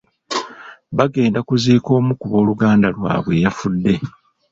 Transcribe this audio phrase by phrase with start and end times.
[0.97, 3.93] Bagenda kuziika omu ku booluganda lwabwe eyafudde.